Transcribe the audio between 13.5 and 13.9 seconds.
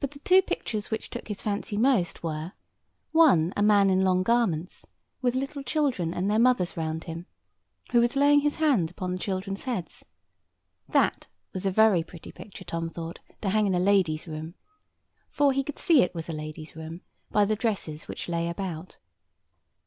in a